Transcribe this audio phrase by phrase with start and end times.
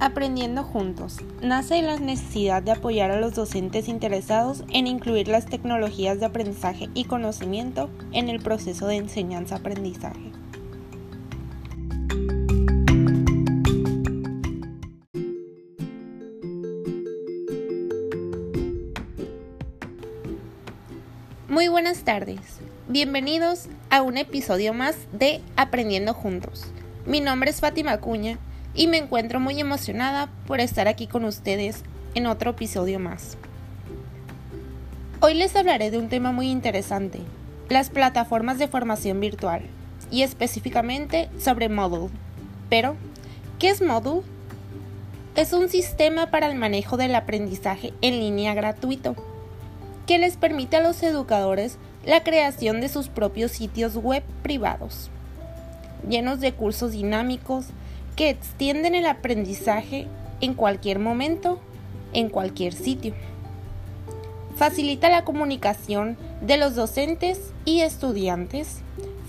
[0.00, 6.20] Aprendiendo Juntos nace la necesidad de apoyar a los docentes interesados en incluir las tecnologías
[6.20, 10.30] de aprendizaje y conocimiento en el proceso de enseñanza-aprendizaje.
[21.48, 22.38] Muy buenas tardes,
[22.86, 26.66] bienvenidos a un episodio más de Aprendiendo Juntos.
[27.04, 28.38] Mi nombre es Fátima Cuña
[28.78, 31.82] y me encuentro muy emocionada por estar aquí con ustedes
[32.14, 33.36] en otro episodio más.
[35.20, 37.18] Hoy les hablaré de un tema muy interesante,
[37.68, 39.62] las plataformas de formación virtual,
[40.12, 42.08] y específicamente sobre Moodle.
[42.70, 42.94] Pero,
[43.58, 44.22] ¿qué es Moodle?
[45.34, 49.16] Es un sistema para el manejo del aprendizaje en línea gratuito,
[50.06, 55.10] que les permite a los educadores la creación de sus propios sitios web privados,
[56.08, 57.66] llenos de cursos dinámicos,
[58.18, 60.08] que extienden el aprendizaje
[60.40, 61.60] en cualquier momento,
[62.12, 63.14] en cualquier sitio.
[64.56, 68.80] Facilita la comunicación de los docentes y estudiantes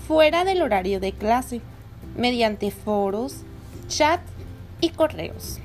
[0.08, 1.60] fuera del horario de clase,
[2.16, 3.42] mediante foros,
[3.86, 4.20] chat
[4.80, 5.60] y correos.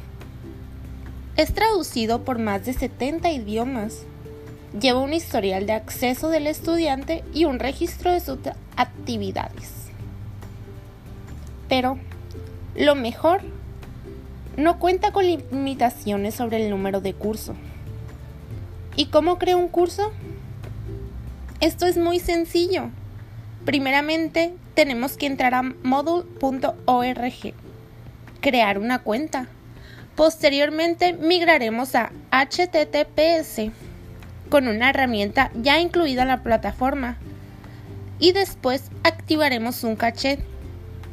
[1.35, 4.03] Es traducido por más de 70 idiomas.
[4.79, 8.37] Lleva un historial de acceso del estudiante y un registro de sus
[8.75, 9.71] actividades.
[11.67, 11.97] Pero,
[12.75, 13.41] lo mejor,
[14.57, 17.55] no cuenta con limitaciones sobre el número de curso.
[18.95, 20.11] ¿Y cómo creo un curso?
[21.61, 22.89] Esto es muy sencillo.
[23.65, 27.53] Primeramente, tenemos que entrar a module.org,
[28.41, 29.47] crear una cuenta.
[30.15, 33.71] Posteriormente, migraremos a HTTPS
[34.49, 37.17] con una herramienta ya incluida en la plataforma.
[38.19, 40.39] Y después activaremos un caché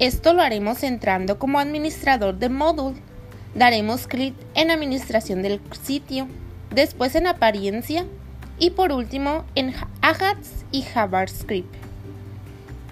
[0.07, 2.97] esto lo haremos entrando como administrador de módulo.
[3.55, 6.27] Daremos clic en administración del sitio,
[6.75, 8.05] después en apariencia
[8.59, 11.73] y por último en Ajax y JavaScript.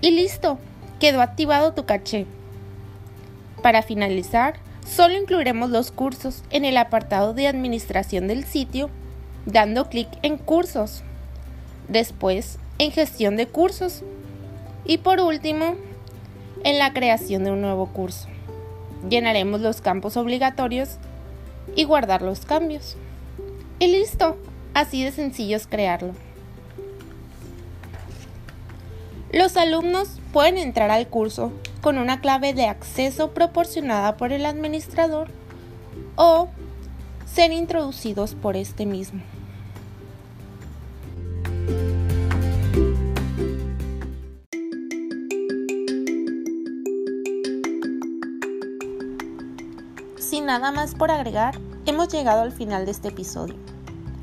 [0.00, 0.60] Y listo,
[1.00, 2.26] quedó activado tu caché.
[3.60, 4.54] Para finalizar,
[4.87, 8.88] solo incluiremos los cursos en el apartado de administración del sitio,
[9.47, 11.03] dando clic en cursos,
[11.88, 14.04] después en gestión de cursos
[14.84, 15.75] y por último
[16.65, 18.28] en la creación de un nuevo curso.
[19.09, 20.98] Llenaremos los campos obligatorios
[21.75, 22.97] y guardar los cambios.
[23.78, 24.37] Y listo,
[24.75, 26.15] así de sencillo es crearlo.
[29.32, 35.28] Los alumnos pueden entrar al curso con una clave de acceso proporcionada por el administrador
[36.16, 36.48] o
[37.27, 39.22] ser introducidos por este mismo.
[50.30, 53.56] Sin nada más por agregar, hemos llegado al final de este episodio.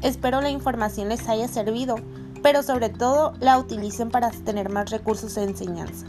[0.01, 1.97] Espero la información les haya servido,
[2.41, 6.05] pero sobre todo la utilicen para tener más recursos de enseñanza.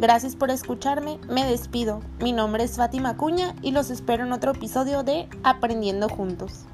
[0.00, 2.00] Gracias por escucharme, me despido.
[2.18, 6.64] Mi nombre es Fátima Cuña y los espero en otro episodio de Aprendiendo Juntos.